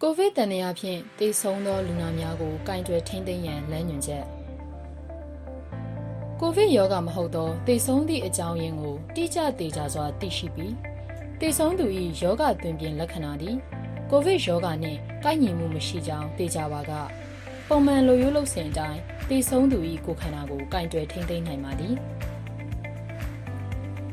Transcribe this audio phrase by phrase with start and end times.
[0.00, 4.24] ကိုဗစ်တန်ရာဖြင့်တေဆုံးသောလူနာများကိုကင်တွယ်ထိန်းသိမ်းရန်လမ်းညွှန်ချက်
[6.40, 10.74] ကိုဗစ်ရောဂါမဟုတ်သောတေဆုံးသည့်အကြောင်းရင်းကိုတိကျသေချာစွာသိရှိပြီး
[11.40, 11.86] တေဆုံးသူ၏
[12.20, 13.56] ယောဂသွင်ပြင်လက္ခဏာသည်
[14.10, 16.92] ကိုဗစ်ရောဂါနှင့်ကိုက်ညီမှုမရှိကြောင်းသိကြပါက
[17.68, 21.94] ပုံမှန်လိုရိုးလုပ်စဉ်အတိုင်းတေဆုံးသူ၏ကိုယ်ခန္ဓာကိုကင်တွယ်ထိန်းသိမ်းနိုင်ပါသည်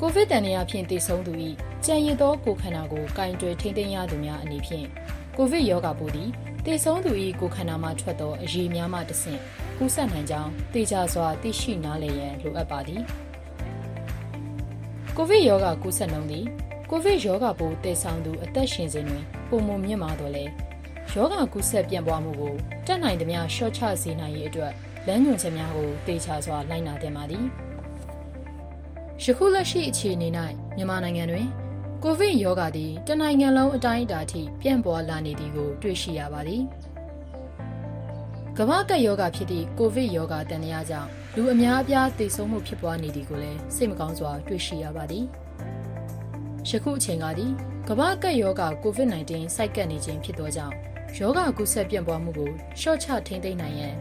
[0.04, 1.34] ကိုဗစ်တန်ရာဖြင့်တေဆုံးသူ၏
[1.86, 4.88] ကြံရည်သောကိုယ်ခန္ဓာကိုကင်တွယ်ထိန်းသိမ်းရသူများအနေဖြင့်
[5.38, 6.30] ကိုဗစ်ရောဂါပိုးသည်
[6.66, 9.40] တေဆုံးသူ၏ကိုယ်ခန္ဓာမှထွက်သောအရည်များမှတဆင့်
[9.78, 13.02] ကူးစက်နိုင်ကြောင်းသိကြစွာသိရှိနားလည်ရန်လိုအပ်ပါသည်
[15.18, 16.46] ကိုဗစ်ရောဂါကူးစက်နှုန်းသည်
[16.90, 20.46] ကိုဗစ်ရောဂါပိုးတည်ဆောင်သူအသက်ရှင်စဉ်တွင်ပုံမမြင့်မာတော့လေ
[21.14, 22.54] ရောဂါကူးစက်ပြန့်ပွားမှုကို
[22.88, 24.72] တက်နိုင်သမျှရှော့ချစေနိုင်ရေးအတွက်
[25.08, 27.46] လမ်းညွှန်ချက်များကိုတေချာစွာလိုက်နာသင့်ပါသည်
[29.24, 30.30] ယခုလက်ရှိအခြေအနေ၌
[30.76, 31.48] မြန်မာနိုင်ငံတွင်
[32.04, 36.64] ကိုဗစ်ရောဂါသည်တနိုင်ငံလုံးအတိုင်းအတာထိပြန့်ပွားလာနေသည်ကိုတွေ့ရှိရပါသည်
[38.58, 45.26] ကမ္ဘာကပ်ရောဂါဖြစ်သည့်ကိုဗစ်ရောဂါတန်ရာကြောင့်လူအများအပြားသေဆုံးမှုဖြစ်ပွားနေသည်ကိုလည်းစိတ်မကောင်းစွာတွေ့ရှိရပါသည်
[46.70, 47.52] ယခုအချိန်ကသည်
[47.90, 50.76] ကမ္ဘာကပ်ရောဂါ COVID-19 စိုက်ကပ်နေခြင်းဖြစ်သောကြောင့်
[51.18, 53.96] ယောဂကူးစက်ပြန့်ပွားမှုကိုရှော့ချထိန်းသိမ်းနိုင်ရန်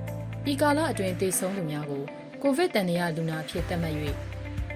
[0.52, 2.02] ဤကာလအတွင်းသေဆုံးသူများကို
[2.42, 3.96] ကိုဗစ်တန်ရာလူနာဖြစ်သတ်မှတ်၍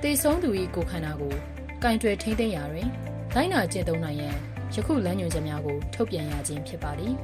[0.07, 1.35] သေဆုံးသူ၏ကိုယ်ခန္ဓာကို
[1.83, 2.89] ကင်တွယ်ထိန်းသိမ်းရာတွင်
[3.35, 4.37] လိုက်နာကျင့်သုံးနိုင်ရန်
[4.75, 7.15] ယခုလမ်းညွှန်ချက်များကိုထုတ်ပြန်ရခြင်းဖြစ်ပါသည်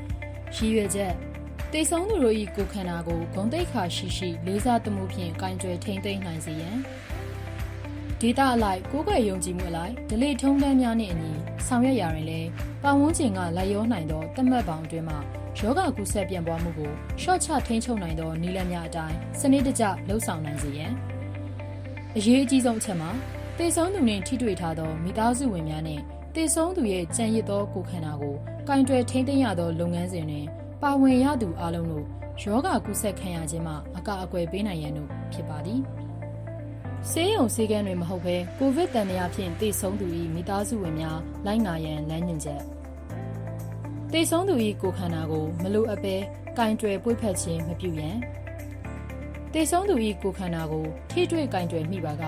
[0.54, 1.12] ။ရည်ရွယ်ချက်
[1.72, 6.76] တေဆုံးသူတို့၏ကိုယ်ခန္ဓာကိုဂုံတိတ်ခါရှိရှိလေးစားသမှုဖြင့်ကင်တွယ်ထိန်းသိမ်းနိုင်စေရန်
[8.20, 11.32] ဒေတာအလိုက်ကိုယ်ွယ်ယုံကြည်မှုအလိုက်ဒလိထုံးတမ်းများနှင့်အညီ
[11.66, 12.48] ဆောင်ရွက်ရာတွင်လည်း
[12.82, 15.18] ပတ်ဝန်းကျင်ကလိုက်ရောနိုင်သောတတ်မှတ်ပေါင်းအတွင်းမှာ
[15.58, 20.92] ယောဂကုဆက်ပြန့်ပွားမှုကိုရှော့ချထိန်းချုပ်နိုင်သောနည်းလမ်းများအတိုင်းစနစ်တကျလှုပ်ဆောင်နိုင်စေရန်
[22.16, 23.10] အရေးအကြီးဆုံးအချက်မှာ
[23.58, 26.02] တေဆုံးသူနှင့်ထိတွေ့ထားသောမိသားစုဝင်များနှင့်
[26.34, 28.34] တေဆုံးသူရဲ့ကြံရစ်သောကိုယ်ခန္ဓာကို
[28.68, 30.46] ကင်တွယ်ထိန်းသိမ်းရသောလုပ်ငန်းစဉ်တွင်
[30.82, 32.06] ပါဝင်ရသူအလုံးတို့
[32.42, 35.80] ယောဂကုဆက်ခံရခြင်းမှအကာအကွယ်ပေးနိုင်ရန်တို့ဖြစ်ပါသည်
[37.10, 42.60] ဆေးရုံဆေးကန်းတွေမဟုတ်ဘဲကိုဗစ်တန်ရာဖြင့်တေဆုံးသူ၏မိသားစုဝင်များလိုက်နာရန်လမ်းညွှန်ချက်
[44.12, 46.16] တေဆုံးသူ၏ကိုယ်ခန္ဓာကိုမလိုအပ်ဘဲ
[46.58, 48.16] ကင်တွယ်ပွေ့ဖက်ခြင်းမပြုရန်
[49.54, 52.24] တေဆုံးသူ၏ကိုယ်ခန္ဓာကိုထိတွေ့ကင်တွယ်မိပါက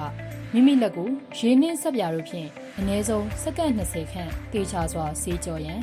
[0.53, 1.09] မိမိလက်ကို
[1.39, 2.49] ရေနှင်းဆက်ပြာတို့ဖြင့်
[2.79, 5.81] အနည်းဆုံးစက္ကန့်20ခန့်တေချာစွာဆေးကြောရန်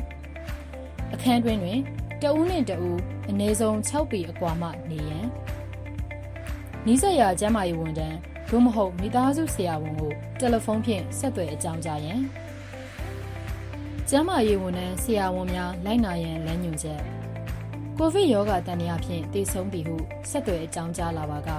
[1.13, 1.79] အခန်းတွင်တွင်
[2.21, 5.25] တဦးနှင့်တဦးအနည်းဆုံး6ပေအကွာမှနေရန်
[6.85, 8.17] နီးစပ်ရာကျန်းမာရေးဝန်ထမ်း
[8.49, 12.19] သို့မဟုတ်မိသားစုဆရာဝန်ကိုတယ်လီဖုန်းဖြင့်ဆက်သွယ်အကြောင်းကြားရန်
[14.09, 17.20] ကျန်းမာရေးဝန်ထမ်းဆရာဝန်များလိုက်နာရန်လမ်းညွှန်ချက်
[18.03, 19.95] ကိုဗစ်ရောဂါတန်ရာဖြင့်တည်ဆုံးသည်ဟု
[20.29, 21.49] ဆက်သွယ်အကြောင်းကြားလာပါက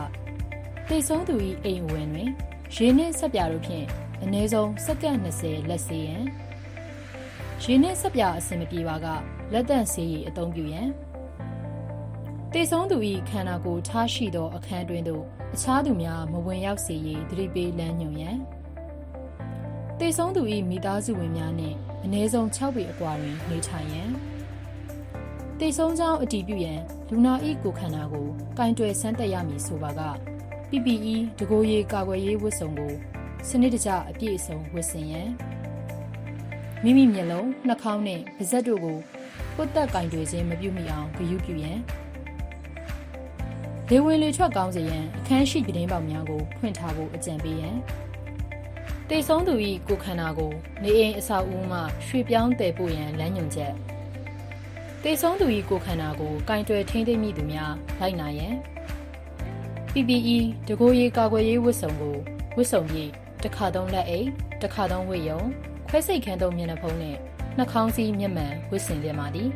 [0.89, 2.31] တည်ဆုံးသူ၏အိမ်ဝင်တွင်
[2.75, 3.87] ရေနှင့်ဆက်ပြာတို့ဖြင့်
[4.23, 6.25] အနည်းဆုံးစက္ကန့်20လက်စေးရန်
[7.63, 9.07] ရေနှင့်ဆက်ပြာအဆင်မပြေပါက
[9.53, 10.89] လက်တန့်ဆေးရည်အသုံးပြုရန်
[12.53, 12.97] တေဆုံးသူ၏
[13.29, 18.39] ခန္ဓာကိုယ်ထားရှိသောအခန်းတွင်သို့အခြားသူများမဝင်ရောက်စေရေးသတိပေးလမ်းညွှန်ရန်
[20.01, 24.32] တေဆုံးသူ၏မိသားစုဝင်များနှင့်အနည်းဆုံး6ပေအကွာတွင်နေထိုင်ရန်
[25.63, 26.81] တေဆုံးကြောင်းအတည်ပြုရန်
[27.11, 28.27] လူနာ၏ကိုယ်ခန္ဓာကို
[28.59, 30.01] ကင်တွယ်ဆန်းသက်ရမည်ဆိုပါက
[30.71, 32.93] PPE တကိုယ်ရေးကာကွယ်ရေးဝတ်စုံကို
[33.49, 35.31] စနစ်တကျအပြည့်အစုံဝတ်ဆင်ရန်
[36.83, 38.99] မိမိမျက်လုံးနှာခေါင်းနှင့်ပါးစပ်တို့ကို
[39.57, 41.79] ပုတ်သက်ကင်တွေခြင်းမပြုမိအောင်ဂရုပြုရန်
[43.89, 47.77] လေဝင်လေထွက်ကောင်းစေရန်အခန်းရှိပတင်းပေါက်များကိုဖွင့်ထားဖို့အကြံပေးရန်
[49.09, 49.55] တေဆုံးသူ၏
[49.89, 50.53] ကိုခန္ဓာကို
[50.83, 53.75] နေအိမ်အဆောက်အဦမှရွှေ့ပြောင်းတည်ပို့ရန်လမ်းညွှန်ချက်
[55.05, 58.55] တေဆုံးသူ၏ကိုခန္ဓာကိုကင်တွယ်ထိန်းသိမ်းမိသူများလိုက်နာရန်
[59.93, 62.17] PPE တကိုယ်ရေးကာကွယ်ရေးဝတ်စုံကို
[62.57, 63.11] ဝတ်စုံပြီး
[63.43, 64.29] တစ်ခါသုံးလက်အိတ်
[64.63, 65.41] တစ်ခါသုံးဝတ်ယုံ
[65.89, 67.17] ခွဲစိတ်ခန်းသုံးမျက်နှာဖုံးနဲ့
[67.57, 69.51] နှာခေါင်းစည်းမျက်မှန်ဝတ်ဆင်သင့်ပါသည်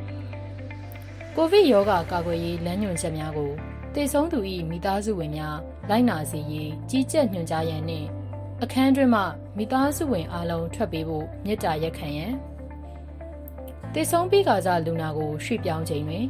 [1.36, 3.50] ကိုဗစ်ရောဂါကာကွယ်ရေးလမ်းညွှန်ချက်များကို
[3.94, 4.38] တည်ဆုံးသူ၏
[4.70, 5.56] မိသားစုဝင်များ
[5.90, 8.08] လိုက်နာစေရေးကြီးကြပ်ညွှန်ကြားရန်နှင့်
[8.62, 9.22] အခန်းတွင်မှ
[9.56, 12.32] မိသားစုဝင်အလုံးထွက်ပေးဖို့မြစ်တာရက်ခံရန်
[13.98, 16.26] တည်ဆုံးပြီးကစားလူနာကိုရွှေ့ပြောင်းချိန်တွင်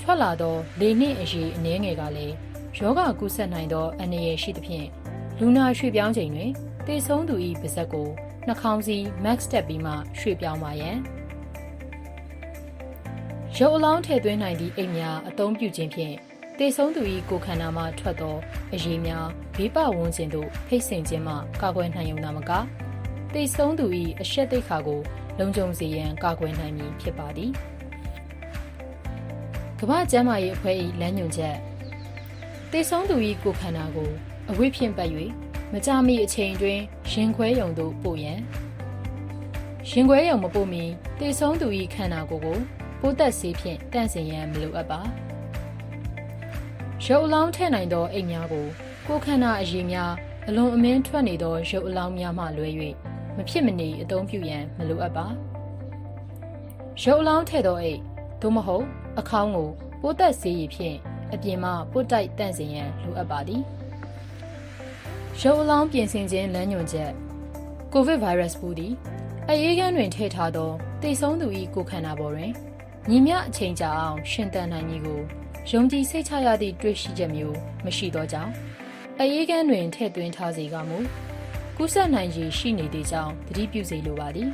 [0.00, 2.34] ထွက်လာသောလေနှင့်အရေးအနှဲငယ်ကလည်း
[2.78, 4.86] ယောဂကူးစက်နိုင်သောအန္တရာယ်ရှိသဖြင့်
[5.38, 6.50] လူနာရွှေ့ပြောင်းချိန်တွင်
[6.86, 8.08] တည်ဆုံးသူ၏ပါးစပ်ကို
[8.46, 10.96] နှာခေါင်းစည်း max တက်ပြီးမှရွှေ့ပြောင်းပါရန်
[13.56, 16.14] ရုပ်အလောင်းထည့်သွင်းနိုင်သည့်အိမ်များအသုံးပြုခြင်းဖြင့်
[16.58, 18.36] တေဆုံးသူ၏ကိုယ်ခန္ဓာမှထွက်သော
[18.72, 19.26] အရေးများ
[19.56, 22.50] ဘေးပဝန်းကျင်သို့ဖိတ်ဆင်ခြင်းမှကာကွယ်နိုင်ုံသာမက
[23.34, 23.86] တေဆုံးသူ၏
[24.20, 25.02] အရှက်သိက္ခာကို
[25.38, 27.52] လုံခြုံစေရန်ကာကွယ်နိုင်မည်ဖြစ်ပါသည်
[29.80, 31.56] ကမ္ဘာ့ကျန်းမာရေးအဖွဲ့၏လမ်းညွှန်ချက်
[32.72, 34.10] တေဆုံးသူ၏ကိုယ်ခန္ဓာကို
[34.50, 35.10] အဝိဖြင့်ပတ်၍
[35.72, 36.78] မကြမီအချိန်တွင်
[37.10, 38.40] ရင်ခွဲယုံသို့ပို့ရန်
[39.90, 40.84] ရင်ခွဲရုံမပို့မီ
[41.18, 42.58] တေဆုံးသူ၏ခန္ဓာကိုယ်ကို
[43.00, 45.00] ပိုးသက်ဆေးဖြင့်တန့်စင်ရန်မလိုအပ်ပါ
[47.04, 48.66] ရုပ်အလောင်းထည့်နိုင်သောအိမ်များကို
[49.06, 50.12] ကိုယ်ခန္ဓာအရေးများ
[50.48, 52.68] အလွန်အမင်းထွက်နေသောရုပ်အလောင်းများမှလွဲ၍
[53.38, 55.26] မဖြစ်မနေအသုံးပြုရန်မလိုအပ်ပါ
[57.02, 58.00] ရုပ်အလောင်းထည့်သောအိမ်
[58.40, 58.84] သို့မဟုတ်
[59.20, 59.68] အခေါင်းကို
[60.00, 60.96] ပိုးသက်ဆေးရည်ဖြင့်
[61.32, 63.62] အပြင်မှပို့တိုက်တန့်စင်ရန်လိုအပ်ပါသည်
[65.40, 67.10] ရုပ်အလောင်းပြင်ဆင်ခြင်းလမ်းညွှန်ချက်
[67.92, 68.92] ကိုဗစ်ဗိုင်းရပ်စ်ပိုးသည်
[69.48, 70.70] အရေးကန်းတွင်ထည့်ထားသော
[71.02, 72.52] တိတ်ဆုံးသူ၏ကိုယ်ခန္ဓာပေါ်တွင်
[73.10, 75.20] ညီမျှအချိန်ကြာအောင်ရှင်သန်နိုင်ကြီးကို
[75.70, 78.52] ယုံကြည်စိတ်ချရသည့်တွေ့ရှိချက်မျိုးမရှိသောကြောင့်
[79.20, 80.98] အရေးကန်းတွင်ထည့်သွင်းထားစေကမူ
[81.80, 84.48] ကူးစက်နိုင်ခြင်းရှိနေသည့်ကြောင့်သတိပြုစေလိုပါသည်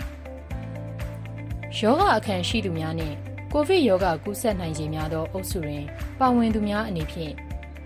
[1.78, 3.16] ယောဂအခန့်ရှိသူများနှင့်
[3.52, 5.84] ကိုဗစ်ရောဂါကူးစက်နိုင်ခြင်းများသောအုပ်စုတွင်
[6.20, 7.32] ပါဝင်သူများအနေဖြင့်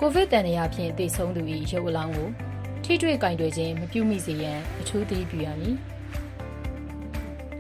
[0.01, 2.29] ကိုဗစ်တန်ရာဖြင့်သိဆုံးသူ၏ရုပ်အလောင်းကို
[2.85, 5.77] ထိတွေ့ကင်တွယ်ခြင်းမပြုမိစေရန်အထူးသတိပြုရမည်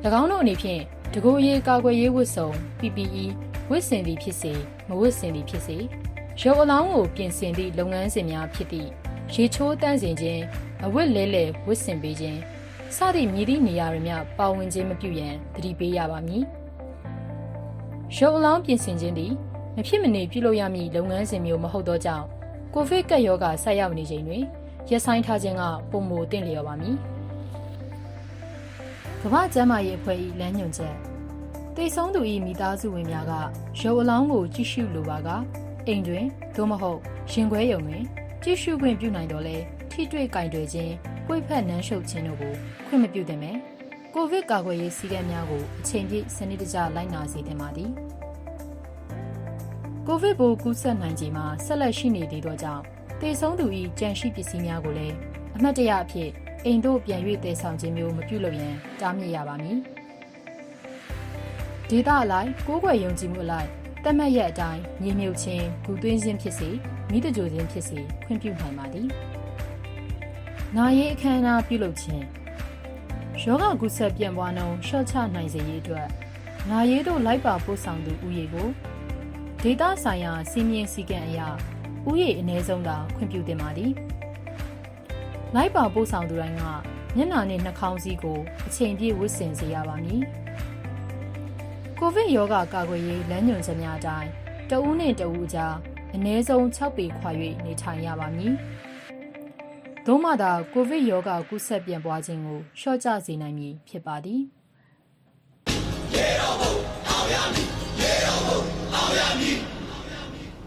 [0.21, 0.83] ၎င်းတို့အနေဖြင့်
[1.15, 2.49] တကူရေးကာကွယ်ရေးဝတ်စုံ
[2.79, 3.25] PPE
[3.71, 4.53] ဝတ်ဆင်သည်ဖြစ်စေ
[4.89, 5.77] မဝတ်ဆင်သည်ဖြစ်စေ
[6.41, 8.89] ရုပ်အလောင်းကိုပြင်ဆင်သည့်လုပ်ငန်းစဉ်များဖြစ်သည့်
[9.35, 10.45] ရေချိုးတန့်စင်ခြင်း
[10.85, 12.39] အဝတ်လဲလှယ်ဝတ်ဆင်ပေးခြင်း
[12.97, 16.43] စသည့်မြည်သည့်နေရာတွေများပါဝင်ခြင်းမပြုရန်သတိပေးရပါမည်
[18.17, 19.33] ရုပ်အလောင်းပြင်ဆင်ခြင်းသည်
[19.77, 22.27] မဖြစ်မနေပြုလုပ်ရမည့်လုပ်ငန်းစဉ်မျိုးမဟုတ်သောကြောင့်
[22.75, 24.45] ကိုဗစ်ကပ်ရောဂါဆက်ရောက်နေချိန်တွင်
[24.91, 26.97] ရက်ဆိုင်ထားခြင်းကပုံမတင့်လျော်ပါမည်
[29.23, 30.95] ကမ္ဘာ့ကျန်းမာရေးအဖွဲ့၏လမ်းညွှန်ချက်
[31.77, 33.33] တိတ်ဆုံးသူ၏မိသားစုဝင်များက
[33.81, 35.29] ရုပ်အလောင်းကိုကြည့်ရှုလိုပါက
[35.87, 36.25] အိမ်တွင်
[36.57, 36.99] သို့မဟုတ်
[37.33, 38.05] ရင်ခွဲရုံတွင်
[38.43, 39.57] ကြည့်ရှုခွင့်ပြုနိုင်တော်လဲ
[40.01, 40.95] ထိတွေ့ကင်တွယ်ခြင်း
[41.27, 42.53] ပွေဖက်နန်းရှုပ်ခြင်းတို့ကို
[42.87, 43.53] ခွင့်မပြုသင့်ပဲ
[44.15, 47.91] ကိုဗစ်ကာကွယ်ရေးစည်းကမ်းများကိုအချိန်ပြည့်စနစ်တကျလိုက်နာစေသင့်ပါသည်
[50.07, 52.83] ကိုဗစ်ပိုးကူးစက်နိုင်ခြင်းမှာဆက်လက်ရှိနေသေးသောကြောင့်
[53.21, 53.67] တေဆုံးသူ၏
[53.99, 55.15] ကြံရှိပစ္စည်းများကိုလည်း
[55.57, 56.31] အမှတ်တရအဖြစ်
[56.65, 59.79] အိမ်တို့ပြန်၍တည်ဆောင်ခြင်းမျိုးမပြုလုပ်ရန်တားမြစ်ရပါမည်
[61.91, 63.69] ဒေတာအလိုက်ကိုးကွယ်ယုံကြည်မှုအလိုက်
[64.05, 66.71] တတ်မှတ်ရက်အတိုင်းမြေမြုပ်ခြင်းဂူသွင်းခြင်းဖြစ်စေ
[67.11, 69.09] မိတကြိုခြင်းဖြစ်စေခွင့်ပြုနိုင်ပါသည်။
[70.77, 72.25] နာရေးအခမ်းအနားပြုလုပ်ခြင်း
[73.43, 76.09] ယောဂကုဆက်ပြန့်ပွားနှုန်းရှော့ချနိုင်စေရေးအတွက်
[76.71, 78.69] နာရေးတို့လိုက်ပါပို့ဆောင်သူဦးရေကို
[79.63, 81.41] ဒေတာဆိုင်ရာစီမင်းစည်းကမ်းအရ
[82.09, 83.93] ဥယေအ ਨੇ ဆုံးသာခွင့်ပြုတင်ပါသည်။
[85.55, 86.63] လိုက်ပါပို့ဆောင်သူတိုင်းက
[87.17, 90.23] မျက်နှာနဲ့နှာခေါင်းစည်းကိုအချိန်ပြည့်ဝတ်ဆင်စေရပါမည်။
[91.99, 94.31] ကိုဗစ်ရောဂါကာကွယ်ရေးလမ်းညွှန်ချက်များအတိုင်း
[94.71, 95.75] တဦးနဲ့တဦးကြား
[96.15, 97.31] အ ਨੇ ဆုံး6ပေခွာ၍
[97.65, 98.55] နေထိုင်ရပါမည်။
[100.11, 104.43] သို့မှသာကိုဗစ်ရောဂါကူးစက်ပြန့်ပွားခြင်းကိုလျှော့ချစေနိုင်မည်ဖြစ်ပါသည်။